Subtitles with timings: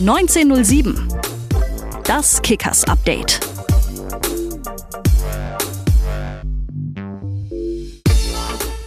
[0.00, 0.96] 1907.
[2.04, 3.38] Das Kickers Update.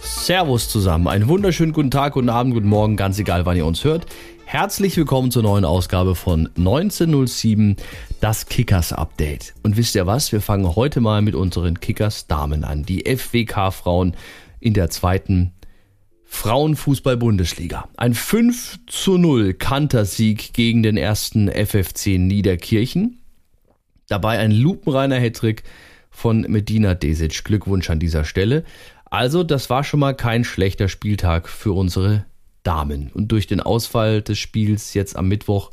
[0.02, 1.06] Servus zusammen.
[1.06, 4.06] Einen wunderschönen guten Tag, guten Abend, guten Morgen, ganz egal, wann ihr uns hört.
[4.44, 7.76] Herzlich willkommen zur neuen Ausgabe von 1907,
[8.20, 9.54] das Kickers Update.
[9.62, 10.32] Und wisst ihr was?
[10.32, 12.82] Wir fangen heute mal mit unseren Kickers Damen an.
[12.82, 14.16] Die FWK Frauen
[14.58, 15.52] in der zweiten
[16.34, 17.88] Frauenfußball-Bundesliga.
[17.96, 23.20] Ein 5 zu 0 Kantersieg gegen den ersten FFC Niederkirchen.
[24.08, 25.62] Dabei ein lupenreiner Hattrick
[26.10, 27.44] von Medina Desic.
[27.44, 28.64] Glückwunsch an dieser Stelle.
[29.06, 32.26] Also, das war schon mal kein schlechter Spieltag für unsere
[32.62, 33.10] Damen.
[33.14, 35.70] Und durch den Ausfall des Spiels jetzt am Mittwoch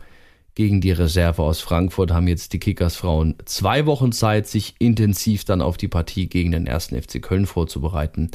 [0.55, 5.43] gegen die Reserve aus Frankfurt haben jetzt die Kickers Frauen zwei Wochen Zeit, sich intensiv
[5.43, 8.31] dann auf die Partie gegen den ersten FC Köln vorzubereiten.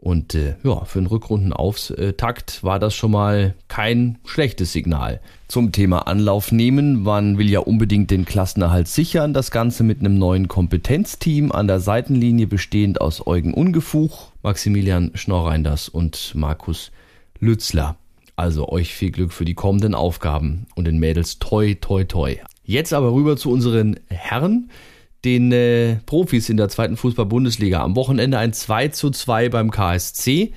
[0.00, 5.20] Und äh, ja, für den Rückrundenauftakt war das schon mal kein schlechtes Signal.
[5.46, 10.18] Zum Thema Anlauf nehmen, man will ja unbedingt den Klassenerhalt sichern, das Ganze mit einem
[10.18, 16.92] neuen Kompetenzteam an der Seitenlinie bestehend aus Eugen Ungefuch, Maximilian Schnorreinders und Markus
[17.38, 17.96] Lützler.
[18.36, 22.36] Also euch viel Glück für die kommenden Aufgaben und den Mädels toi toi toi.
[22.64, 24.70] Jetzt aber rüber zu unseren Herren
[25.24, 27.82] den äh, Profis in der zweiten Fußball-Bundesliga.
[27.82, 30.52] Am Wochenende ein 2 zu 2 beim KSC.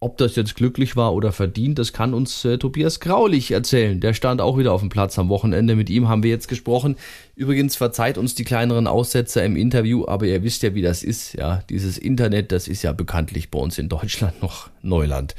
[0.00, 4.00] Ob das jetzt glücklich war oder verdient, das kann uns äh, Tobias Graulich erzählen.
[4.00, 5.76] Der stand auch wieder auf dem Platz am Wochenende.
[5.76, 6.96] Mit ihm haben wir jetzt gesprochen.
[7.36, 11.34] Übrigens verzeiht uns die kleineren Aussetzer im Interview, aber ihr wisst ja, wie das ist.
[11.34, 15.36] Ja, dieses Internet, das ist ja bekanntlich bei uns in Deutschland noch Neuland.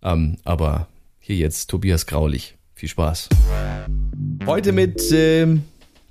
[0.00, 0.86] Ähm, aber
[1.18, 2.54] hier jetzt Tobias Graulich.
[2.76, 3.30] Viel Spaß.
[4.46, 5.64] Heute mit ähm,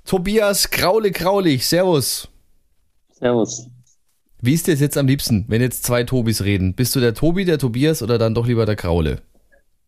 [0.06, 2.28] Tobias Graule Graulich, Servus.
[3.10, 3.68] Servus.
[4.42, 6.74] Wie ist dir jetzt am liebsten, wenn jetzt zwei Tobis reden?
[6.74, 9.22] Bist du der Tobi, der Tobias oder dann doch lieber der Graule?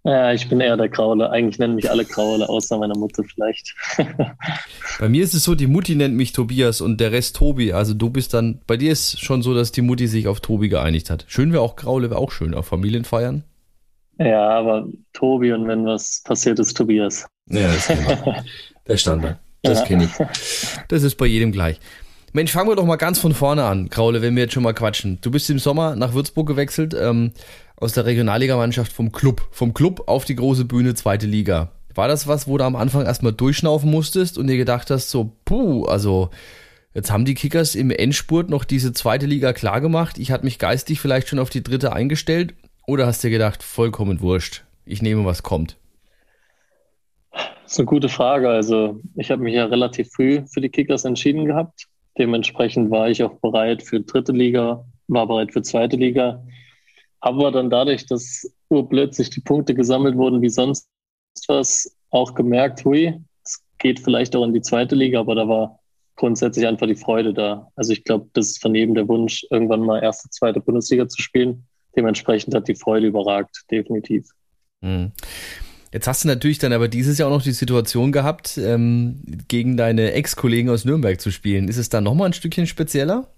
[0.05, 1.31] Ja, ich bin eher der Graule.
[1.31, 3.75] Eigentlich nennen mich alle Graule, außer meiner Mutter vielleicht.
[5.01, 7.75] bei mir ist es so, die Mutti nennt mich Tobias und der Rest Tobi.
[7.75, 10.71] Also du bist dann, bei dir ist schon so, dass die Mutti sich auf Tobi
[10.71, 11.27] geeinigt hat.
[11.29, 13.45] Schön wäre auch Graule, wäre auch schön auf Familienfeiern.
[14.19, 17.27] Ja, aber Tobi und wenn was passiert ist, Tobias.
[17.51, 17.99] Ja, das ist
[18.89, 19.41] der Standard.
[19.67, 20.27] Das kenne ich.
[20.89, 21.81] Das ist bei jedem gleich.
[22.33, 24.75] Mensch, fangen wir doch mal ganz von vorne an, Kraule, wenn wir jetzt schon mal
[24.75, 25.19] quatschen.
[25.23, 27.33] Du bist im Sommer nach Würzburg gewechselt, ähm,
[27.77, 29.49] aus der Regionalligamannschaft vom Club.
[29.51, 31.73] Vom Club auf die große Bühne, zweite Liga.
[31.95, 35.33] War das was, wo du am Anfang erstmal durchschnaufen musstest und dir gedacht hast, so,
[35.47, 36.29] puh, also
[36.93, 40.19] jetzt haben die Kickers im Endspurt noch diese zweite Liga klargemacht.
[40.19, 42.55] Ich hatte mich geistig vielleicht schon auf die dritte eingestellt.
[42.87, 45.77] Oder hast dir gedacht, vollkommen wurscht, ich nehme, was kommt?
[47.67, 48.49] Das ist eine gute Frage.
[48.49, 51.89] Also ich habe mich ja relativ früh für die Kickers entschieden gehabt.
[52.17, 56.45] Dementsprechend war ich auch bereit für dritte Liga, war bereit für zweite Liga.
[57.19, 60.89] Aber dann dadurch, dass urplötzlich die Punkte gesammelt wurden wie sonst
[61.49, 65.81] was, auch gemerkt, hui, es geht vielleicht auch in die zweite Liga, aber da war
[66.15, 67.69] grundsätzlich einfach die Freude da.
[67.75, 71.21] Also ich glaube, das ist von jedem der Wunsch, irgendwann mal erste, zweite Bundesliga zu
[71.21, 71.67] spielen.
[71.97, 74.29] Dementsprechend hat die Freude überragt, definitiv.
[74.83, 75.11] Mhm.
[75.97, 79.79] Jetzt hast du natürlich dann aber dieses Jahr auch noch die Situation gehabt, ähm, gegen
[79.79, 81.69] deine Ex-Kollegen aus Nürnberg zu spielen.
[81.69, 83.29] Ist es da nochmal ein Stückchen spezieller?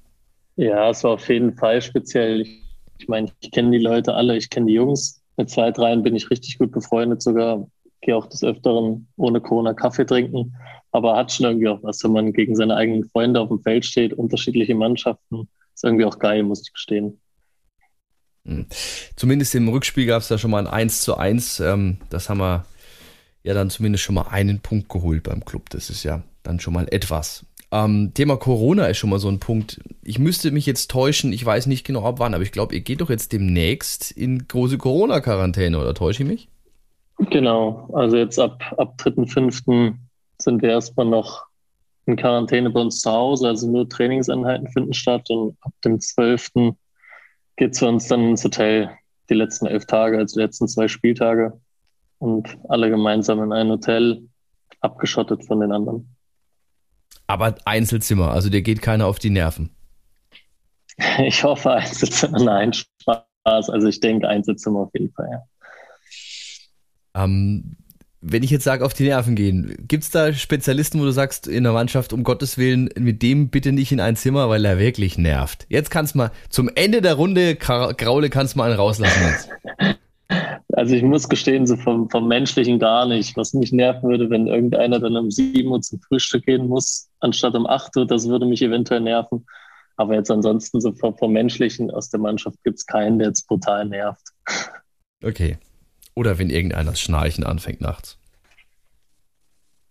[0.56, 2.40] Ja, es war auf jeden Fall speziell.
[2.40, 2.60] Ich,
[2.98, 5.22] ich meine, ich kenne die Leute alle, ich kenne die Jungs.
[5.36, 7.64] Mit zwei, dreien bin ich richtig gut befreundet sogar.
[8.00, 10.56] Gehe auch des Öfteren ohne Corona Kaffee trinken.
[10.90, 13.84] Aber hat schon irgendwie auch was, wenn man gegen seine eigenen Freunde auf dem Feld
[13.84, 15.46] steht, unterschiedliche Mannschaften.
[15.76, 17.20] Ist irgendwie auch geil, muss ich gestehen.
[18.48, 18.66] Hm.
[19.14, 21.60] Zumindest im Rückspiel gab es da schon mal ein 1 zu 1.
[21.60, 22.64] Ähm, das haben wir
[23.42, 25.70] ja dann zumindest schon mal einen Punkt geholt beim Club.
[25.70, 27.44] Das ist ja dann schon mal etwas.
[27.70, 29.80] Ähm, Thema Corona ist schon mal so ein Punkt.
[30.02, 32.80] Ich müsste mich jetzt täuschen, ich weiß nicht genau ab wann, aber ich glaube, ihr
[32.80, 36.48] geht doch jetzt demnächst in große Corona-Quarantäne, oder täusche ich mich?
[37.30, 39.94] Genau, also jetzt ab, ab 3.5.
[40.38, 41.44] sind wir erstmal noch
[42.06, 46.50] in Quarantäne bei uns zu Hause, also nur Trainingseinheiten finden statt und ab dem 12
[47.58, 48.90] geht für uns dann ins Hotel
[49.28, 51.60] die letzten elf Tage, also die letzten zwei Spieltage
[52.18, 54.22] und alle gemeinsam in ein Hotel,
[54.80, 56.16] abgeschottet von den anderen.
[57.26, 59.70] Aber Einzelzimmer, also dir geht keiner auf die Nerven.
[61.20, 63.22] Ich hoffe Einzelzimmer, nein, Spaß.
[63.44, 67.24] Also ich denke Einzelzimmer auf jeden Fall, ja.
[67.24, 67.76] Ähm,
[68.20, 71.46] wenn ich jetzt sage, auf die Nerven gehen, gibt es da Spezialisten, wo du sagst,
[71.46, 74.78] in der Mannschaft, um Gottes Willen, mit dem bitte nicht in ein Zimmer, weil er
[74.78, 75.66] wirklich nervt.
[75.68, 79.34] Jetzt kannst du mal, zum Ende der Runde, Graule, kannst du mal einen rauslassen.
[80.72, 83.36] Also ich muss gestehen, so vom, vom Menschlichen gar nicht.
[83.36, 87.54] Was mich nerven würde, wenn irgendeiner dann um 7 Uhr zum Frühstück gehen muss, anstatt
[87.54, 89.44] um 8 Uhr, das würde mich eventuell nerven.
[89.96, 93.48] Aber jetzt ansonsten so vom, vom Menschlichen aus der Mannschaft gibt es keinen, der jetzt
[93.48, 94.22] brutal nervt.
[95.24, 95.58] Okay.
[96.18, 98.18] Oder wenn irgendeiner das Schnarchen anfängt nachts.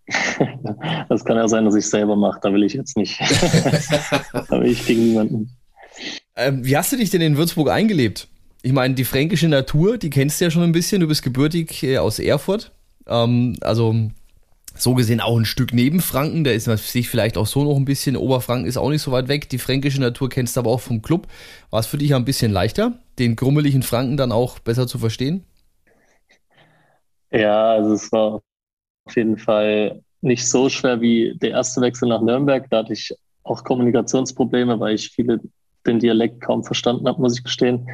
[1.07, 2.41] das kann ja sein, dass ich selber mache.
[2.43, 3.17] Da will ich jetzt nicht.
[4.33, 5.55] da will ich gegen niemanden.
[6.35, 8.27] Ähm, wie hast du dich denn in Würzburg eingelebt?
[8.61, 10.99] Ich meine, die fränkische Natur, die kennst du ja schon ein bisschen.
[10.99, 12.73] Du bist gebürtig äh, aus Erfurt.
[13.07, 13.95] Ähm, also
[14.75, 16.43] so gesehen auch ein Stück neben Franken.
[16.43, 18.17] Da ist man sich vielleicht auch so noch ein bisschen.
[18.17, 19.47] Oberfranken ist auch nicht so weit weg.
[19.47, 21.27] Die fränkische Natur kennst du aber auch vom Club.
[21.69, 25.45] War es für dich ein bisschen leichter, den grummeligen Franken dann auch besser zu verstehen?
[27.31, 28.41] Ja, also es war
[29.05, 32.69] auf jeden Fall nicht so schwer wie der erste Wechsel nach Nürnberg.
[32.69, 33.13] Da hatte ich
[33.43, 35.39] auch Kommunikationsprobleme, weil ich viele
[35.85, 37.87] den Dialekt kaum verstanden habe, muss ich gestehen.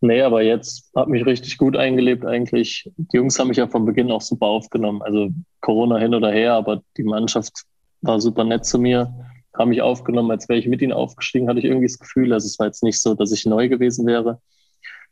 [0.00, 2.90] Nee, aber jetzt hat mich richtig gut eingelebt eigentlich.
[2.96, 5.02] Die Jungs haben mich ja von Beginn auch super aufgenommen.
[5.02, 5.28] Also
[5.60, 7.64] Corona hin oder her, aber die Mannschaft
[8.00, 9.12] war super nett zu mir,
[9.54, 12.32] haben mich aufgenommen, als wäre ich mit ihnen aufgestiegen, hatte ich irgendwie das Gefühl.
[12.32, 14.40] Also es war jetzt nicht so, dass ich neu gewesen wäre.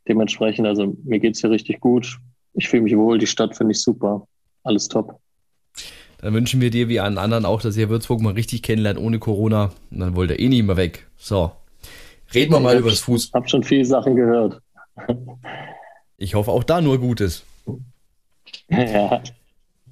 [0.09, 2.19] Dementsprechend, also mir geht's hier richtig gut.
[2.59, 4.27] Ich fühle mich wohl, die Stadt finde ich super.
[4.65, 5.21] Alles top.
[6.21, 9.21] Dann wünschen wir dir wie allen anderen auch, dass ihr Würzburg mal richtig kennenlernt ohne
[9.21, 9.71] Corona.
[9.93, 11.07] Und dann wollt ihr eh nie mehr weg.
[11.17, 11.53] So.
[12.35, 13.27] Reden wir mal über das Fuß.
[13.27, 14.61] Ich habe schon viele Sachen gehört.
[16.17, 17.45] Ich hoffe auch da nur Gutes.
[18.71, 19.23] Ja,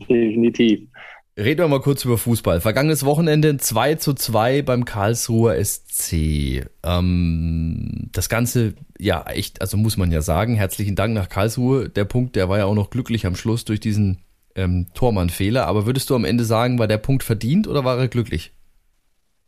[0.08, 0.88] definitiv.
[1.38, 2.60] Reden wir mal kurz über Fußball.
[2.60, 6.66] Vergangenes Wochenende 2 zu 2 beim Karlsruher SC.
[6.82, 11.90] Ähm, das Ganze, ja, echt, also muss man ja sagen, herzlichen Dank nach Karlsruhe.
[11.90, 14.22] Der Punkt, der war ja auch noch glücklich am Schluss durch diesen
[14.54, 15.66] ähm, Tormann-Fehler.
[15.66, 18.52] Aber würdest du am Ende sagen, war der Punkt verdient oder war er glücklich?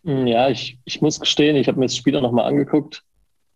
[0.02, 3.02] Ja, ich, ich muss gestehen, ich habe mir das Spiel auch nochmal angeguckt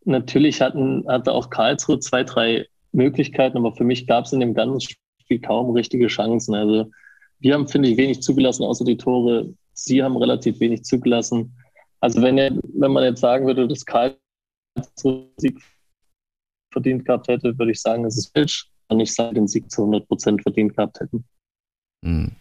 [0.05, 4.55] natürlich hatten, hatte auch Karlsruhe zwei, drei Möglichkeiten, aber für mich gab es in dem
[4.55, 6.55] ganzen Spiel kaum richtige Chancen.
[6.55, 6.91] Also
[7.43, 9.53] wir haben, finde ich, wenig zugelassen, außer die Tore.
[9.75, 11.55] Sie haben relativ wenig zugelassen.
[12.01, 15.61] Also wenn, wenn man jetzt sagen würde, dass Karlsruhe Sieg
[16.73, 18.69] verdient gehabt hätte, würde ich sagen, es ist falsch.
[18.89, 21.25] Und ich sage, den Sieg zu 100 Prozent verdient gehabt hätten.
[22.05, 22.33] Hm.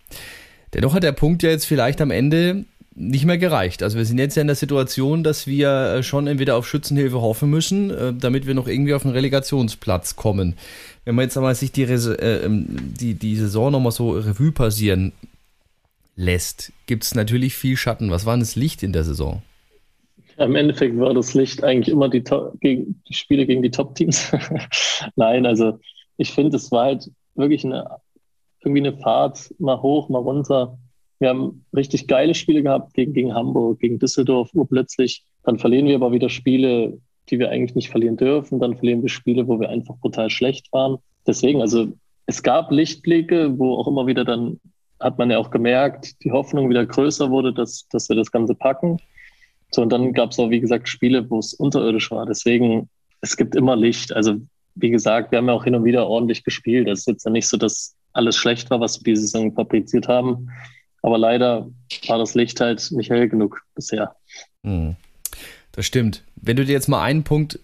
[0.74, 3.84] Dennoch hat der Punkt ja jetzt vielleicht am Ende nicht mehr gereicht.
[3.84, 7.22] Also wir sind jetzt ja in der Situation, dass wir äh, schon entweder auf Schützenhilfe
[7.22, 10.56] hoffen müssen, äh, damit wir noch irgendwie auf einen Relegationsplatz kommen.
[11.06, 12.66] Wenn man jetzt einmal sich die, äh, ähm,
[13.00, 15.14] die, die Saison nochmal so Revue passieren
[16.16, 18.12] lässt, gibt es natürlich viel Schatten.
[18.12, 19.42] Was war denn das Licht in der Saison?
[20.38, 22.24] Im Endeffekt war das Licht eigentlich immer die,
[22.60, 24.32] gegen, die Spiele gegen die Top-Teams.
[25.16, 25.80] Nein, also
[26.18, 27.88] ich finde, es war halt wirklich eine,
[28.62, 30.78] irgendwie eine Fahrt, mal hoch, mal runter.
[31.22, 35.24] Wir haben richtig geile Spiele gehabt gegen, gegen Hamburg, gegen Düsseldorf, urplötzlich.
[35.44, 36.98] Dann verlieren wir aber wieder Spiele,
[37.30, 38.60] die wir eigentlich nicht verlieren dürfen.
[38.60, 40.98] Dann verlieren wir Spiele, wo wir einfach brutal schlecht waren.
[41.28, 41.90] Deswegen, also
[42.26, 44.60] es gab Lichtblicke, wo auch immer wieder dann
[45.00, 48.56] hat man ja auch gemerkt, die Hoffnung wieder größer wurde, dass, dass wir das Ganze
[48.56, 48.98] packen.
[49.72, 52.26] So, und dann gab es auch, wie gesagt, Spiele, wo es unterirdisch war.
[52.26, 52.90] Deswegen,
[53.22, 54.12] es gibt immer Licht.
[54.12, 54.38] Also,
[54.74, 56.88] wie gesagt, wir haben ja auch hin und wieder ordentlich gespielt.
[56.88, 60.08] Das ist jetzt ja nicht so, dass alles schlecht war, was wir diese Saison fabriziert
[60.08, 60.50] haben.
[61.02, 61.70] Aber leider
[62.08, 64.16] war das Licht halt nicht hell genug bisher.
[64.64, 64.96] Hm.
[65.72, 66.24] Das stimmt.
[66.36, 67.60] Wenn du dir jetzt mal einen Punkt,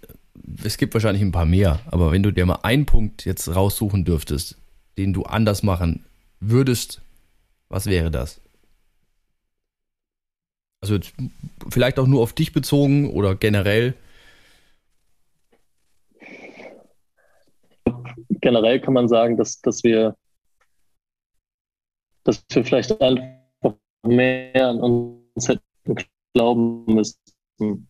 [0.64, 4.06] es gibt wahrscheinlich ein paar mehr, aber wenn du dir mal einen Punkt jetzt raussuchen
[4.06, 4.58] dürftest,
[4.98, 6.06] den du anders machen
[6.40, 7.02] würdest,
[7.70, 8.40] was wäre das?
[10.82, 11.00] Also
[11.70, 13.96] vielleicht auch nur auf dich bezogen oder generell.
[18.30, 20.16] Generell kann man sagen, dass, dass wir
[22.28, 25.62] dass wir vielleicht einfach mehr an uns hätten
[26.34, 27.88] glauben müssen.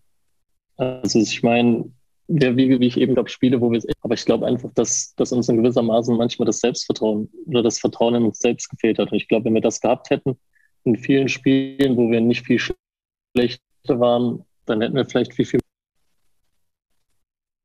[0.77, 1.91] Also ich meine,
[2.27, 5.49] wie, wie ich eben glaube, Spiele, wo wir aber ich glaube einfach, dass, dass uns
[5.49, 9.11] in gewissermaßen manchmal das Selbstvertrauen oder das Vertrauen in uns selbst gefehlt hat.
[9.11, 10.37] Und ich glaube, wenn wir das gehabt hätten,
[10.83, 15.59] in vielen Spielen, wo wir nicht viel schlechter waren, dann hätten wir vielleicht viel, viel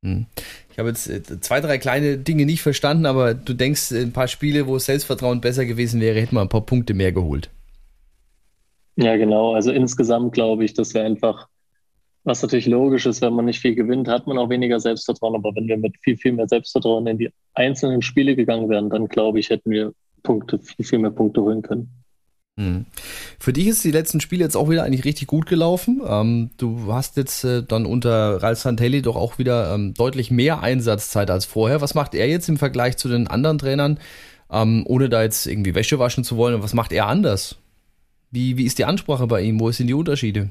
[0.05, 0.27] hm.
[0.73, 4.29] Ich habe jetzt äh, zwei, drei kleine Dinge nicht verstanden, aber du denkst, ein paar
[4.29, 7.51] Spiele, wo Selbstvertrauen besser gewesen wäre, hätten wir ein paar Punkte mehr geholt.
[8.97, 9.55] Ja, genau.
[9.55, 11.49] Also insgesamt glaube ich, dass wir einfach,
[12.25, 15.35] was natürlich logisch ist, wenn man nicht viel gewinnt, hat man auch weniger Selbstvertrauen.
[15.35, 19.09] Aber wenn wir mit viel, viel mehr Selbstvertrauen in die einzelnen Spiele gegangen wären, dann
[19.09, 22.02] glaube ich, hätten wir Punkte, viel, viel mehr Punkte holen können.
[22.59, 22.85] Hm.
[23.39, 26.03] Für dich ist die letzten Spiele jetzt auch wieder eigentlich richtig gut gelaufen.
[26.07, 30.61] Ähm, du hast jetzt äh, dann unter Ralf Santelli doch auch wieder ähm, deutlich mehr
[30.61, 31.81] Einsatzzeit als vorher.
[31.81, 33.99] Was macht er jetzt im Vergleich zu den anderen Trainern,
[34.51, 36.63] ähm, ohne da jetzt irgendwie Wäsche waschen zu wollen?
[36.63, 37.57] Was macht er anders?
[38.31, 39.59] Wie, wie ist die Ansprache bei ihm?
[39.59, 40.51] Wo sind die Unterschiede?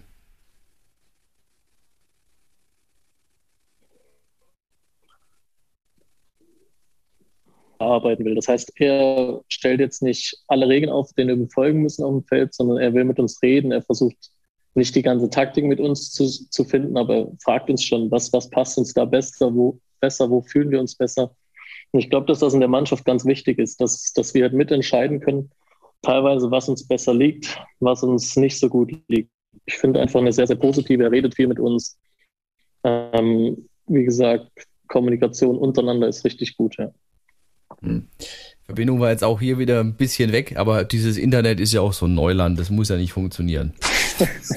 [7.92, 8.36] Arbeiten will.
[8.36, 12.24] Das heißt, er stellt jetzt nicht alle Regeln auf, denen wir befolgen müssen auf dem
[12.24, 13.72] Feld, sondern er will mit uns reden.
[13.72, 14.32] Er versucht
[14.74, 18.50] nicht die ganze Taktik mit uns zu, zu finden, aber fragt uns schon, was, was
[18.50, 21.36] passt uns da besser, wo, besser, wo fühlen wir uns besser.
[21.92, 24.54] Und ich glaube, dass das in der Mannschaft ganz wichtig ist, dass, dass wir halt
[24.54, 25.52] mitentscheiden können,
[26.02, 29.30] teilweise, was uns besser liegt, was uns nicht so gut liegt.
[29.66, 32.00] Ich finde einfach eine sehr, sehr positive, er redet viel mit uns.
[32.84, 34.50] Ähm, wie gesagt,
[34.88, 36.92] Kommunikation untereinander ist richtig gut, ja.
[37.84, 38.08] Hm.
[38.66, 41.94] Verbindung war jetzt auch hier wieder ein bisschen weg, aber dieses Internet ist ja auch
[41.94, 43.74] so ein Neuland, das muss ja nicht funktionieren.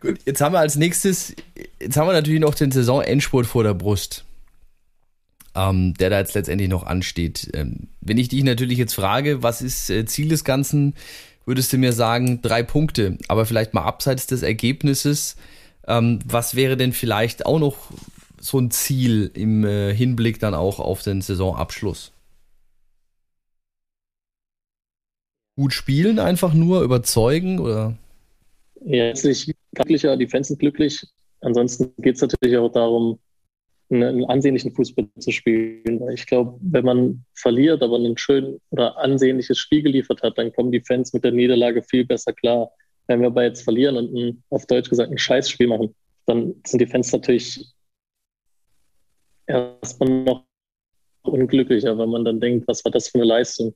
[0.00, 1.34] Gut, jetzt haben wir als nächstes,
[1.80, 4.24] jetzt haben wir natürlich noch den Saisonendspurt vor der Brust,
[5.54, 7.50] ähm, der da jetzt letztendlich noch ansteht.
[7.52, 10.94] Ähm, wenn ich dich natürlich jetzt frage, was ist äh, Ziel des Ganzen,
[11.44, 15.36] würdest du mir sagen, drei Punkte, aber vielleicht mal abseits des Ergebnisses,
[15.86, 17.76] ähm, was wäre denn vielleicht auch noch
[18.44, 22.12] so ein Ziel im äh, Hinblick dann auch auf den Saisonabschluss?
[25.56, 27.96] Gut spielen, einfach nur überzeugen oder?
[28.84, 31.02] Ja, letztlich glücklicher, die Fans sind glücklich.
[31.40, 33.18] Ansonsten geht es natürlich auch darum,
[33.90, 36.02] einen ansehnlichen Fußball zu spielen.
[36.12, 40.72] Ich glaube, wenn man verliert, aber ein schön oder ansehnliches Spiel geliefert hat, dann kommen
[40.72, 42.70] die Fans mit der Niederlage viel besser klar.
[43.06, 45.94] Wenn wir aber jetzt verlieren und ein, auf Deutsch gesagt ein Scheißspiel machen,
[46.26, 47.73] dann sind die Fans natürlich
[49.46, 50.44] erstmal noch
[51.22, 53.74] unglücklicher, wenn man dann denkt, was war das für eine Leistung.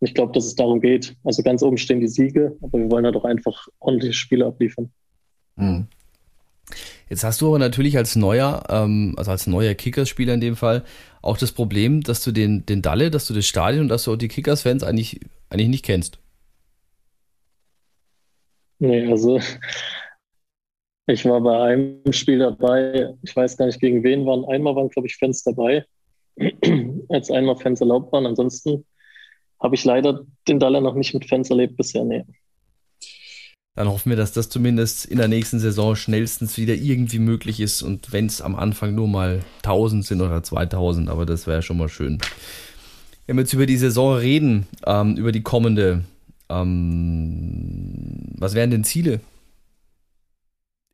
[0.00, 1.16] Und ich glaube, dass es darum geht.
[1.24, 4.90] Also ganz oben stehen die Siege, aber wir wollen ja doch einfach ordentliche Spiele abliefern.
[5.56, 5.86] Hm.
[7.08, 10.84] Jetzt hast du aber natürlich als neuer, ähm, also als neuer Kickers-Spieler in dem Fall,
[11.22, 14.12] auch das Problem, dass du den, den Dalle, dass du das Stadion und dass du
[14.12, 16.18] auch die Kickers-Fans eigentlich, eigentlich nicht kennst.
[18.78, 19.40] Nee, also
[21.08, 24.44] ich war bei einem Spiel dabei, ich weiß gar nicht gegen wen waren.
[24.44, 25.84] Einmal waren, glaube ich, Fans dabei,
[27.08, 28.26] als einmal Fans erlaubt waren.
[28.26, 28.84] Ansonsten
[29.60, 32.24] habe ich leider den Dalle noch nicht mit Fans erlebt bisher, nee.
[33.74, 37.80] Dann hoffen wir, dass das zumindest in der nächsten Saison schnellstens wieder irgendwie möglich ist
[37.82, 41.78] und wenn es am Anfang nur mal 1000 sind oder 2000, aber das wäre schon
[41.78, 42.18] mal schön.
[43.26, 46.02] Wenn wir jetzt über die Saison reden, ähm, über die kommende,
[46.48, 49.20] ähm, was wären denn Ziele?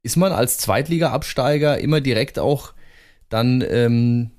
[0.04, 2.72] Ist man als Zweitliga-Absteiger immer direkt auch
[3.28, 4.30] dann ähm,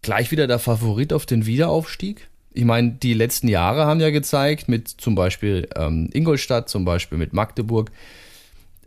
[0.00, 2.28] gleich wieder der Favorit auf den Wiederaufstieg?
[2.58, 7.16] ich meine, die letzten Jahre haben ja gezeigt, mit zum Beispiel ähm, Ingolstadt, zum Beispiel
[7.16, 7.92] mit Magdeburg,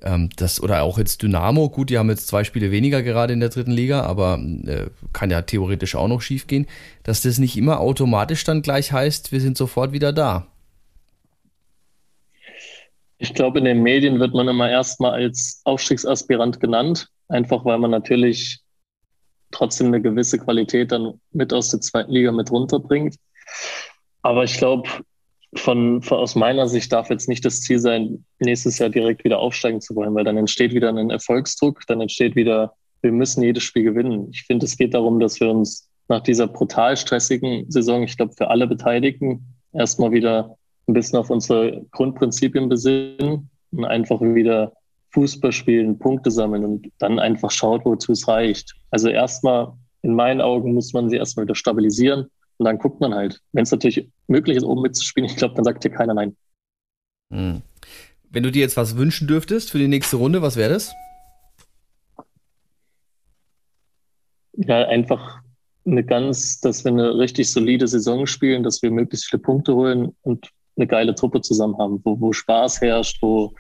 [0.02, 3.40] ähm, das, oder auch jetzt Dynamo, gut, die haben jetzt zwei Spiele weniger gerade in
[3.40, 6.68] der dritten Liga, aber äh, kann ja theoretisch auch noch schief gehen,
[7.04, 10.48] dass das nicht immer automatisch dann gleich heißt, wir sind sofort wieder da.
[13.22, 17.92] Ich glaube, in den Medien wird man immer erstmal als Aufstiegsaspirant genannt, einfach weil man
[17.92, 18.62] natürlich
[19.52, 23.18] trotzdem eine gewisse Qualität dann mit aus der zweiten Liga mit runterbringt.
[24.24, 24.90] Aber ich glaube,
[25.56, 29.38] von, von, aus meiner Sicht darf jetzt nicht das Ziel sein, nächstes Jahr direkt wieder
[29.38, 32.74] aufsteigen zu wollen, weil dann entsteht wieder ein Erfolgsdruck, dann entsteht wieder,
[33.04, 34.30] wir müssen jedes Spiel gewinnen.
[34.32, 38.34] Ich finde, es geht darum, dass wir uns nach dieser brutal stressigen Saison, ich glaube,
[38.36, 40.58] für alle Beteiligten erstmal wieder
[40.88, 44.74] ein bisschen auf unsere Grundprinzipien besinnen und einfach wieder
[45.12, 48.76] Fußball spielen, Punkte sammeln und dann einfach schaut, wozu es reicht.
[48.92, 49.74] Also erstmal,
[50.04, 53.40] in meinen Augen, muss man sie erstmal wieder stabilisieren und dann guckt man halt.
[53.52, 56.36] Wenn es natürlich möglich ist, oben mitzuspielen, ich glaube, dann sagt hier keiner nein.
[57.32, 57.62] Hm.
[58.30, 60.94] Wenn du dir jetzt was wünschen dürftest für die nächste Runde, was wäre das?
[64.54, 65.42] Ja, einfach
[65.86, 70.16] eine ganz, dass wir eine richtig solide Saison spielen, dass wir möglichst viele Punkte holen
[70.22, 73.54] und eine geile Truppe zusammen haben, wo, wo Spaß herrscht, wo,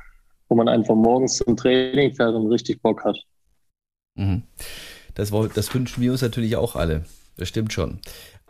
[0.49, 3.17] wo man einfach morgens zum Training fährt und richtig Bock hat.
[4.15, 4.43] Mhm.
[5.15, 7.05] Das, das wünschen wir uns natürlich auch alle.
[7.37, 7.99] Das stimmt schon.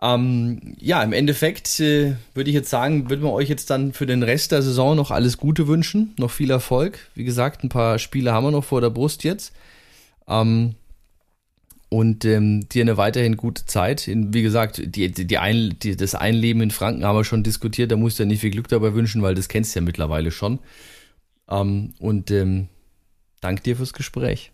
[0.01, 4.07] Ähm, ja, im Endeffekt äh, würde ich jetzt sagen, würden wir euch jetzt dann für
[4.07, 6.97] den Rest der Saison noch alles Gute wünschen, noch viel Erfolg.
[7.13, 9.53] Wie gesagt, ein paar Spiele haben wir noch vor der Brust jetzt.
[10.27, 10.75] Ähm,
[11.93, 14.07] und ähm, dir eine weiterhin gute Zeit.
[14.07, 17.91] In, wie gesagt, die, die, Ein, die, das Einleben in Franken haben wir schon diskutiert,
[17.91, 20.31] da musst du ja nicht viel Glück dabei wünschen, weil das kennst du ja mittlerweile
[20.31, 20.59] schon.
[21.49, 22.69] Ähm, und ähm,
[23.41, 24.53] danke dir fürs Gespräch.